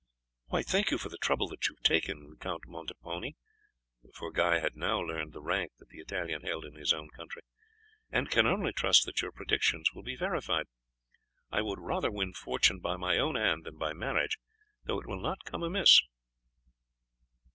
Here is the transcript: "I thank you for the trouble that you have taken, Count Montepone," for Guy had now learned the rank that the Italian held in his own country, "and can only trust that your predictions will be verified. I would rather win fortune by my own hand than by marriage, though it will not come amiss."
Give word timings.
"I 0.51 0.63
thank 0.63 0.89
you 0.89 0.97
for 0.97 1.09
the 1.09 1.19
trouble 1.19 1.47
that 1.49 1.67
you 1.67 1.75
have 1.75 1.83
taken, 1.83 2.35
Count 2.39 2.63
Montepone," 2.65 3.33
for 4.15 4.31
Guy 4.31 4.57
had 4.57 4.75
now 4.75 4.99
learned 4.99 5.31
the 5.31 5.43
rank 5.43 5.73
that 5.77 5.89
the 5.89 5.99
Italian 5.99 6.41
held 6.41 6.65
in 6.65 6.73
his 6.73 6.91
own 6.91 7.09
country, 7.11 7.43
"and 8.09 8.27
can 8.27 8.47
only 8.47 8.73
trust 8.73 9.05
that 9.05 9.21
your 9.21 9.31
predictions 9.31 9.93
will 9.93 10.01
be 10.01 10.15
verified. 10.15 10.65
I 11.51 11.61
would 11.61 11.77
rather 11.79 12.09
win 12.09 12.33
fortune 12.33 12.79
by 12.79 12.95
my 12.97 13.19
own 13.19 13.35
hand 13.35 13.63
than 13.63 13.77
by 13.77 13.93
marriage, 13.93 14.39
though 14.85 14.99
it 14.99 15.05
will 15.05 15.21
not 15.21 15.43
come 15.45 15.61
amiss." 15.61 16.01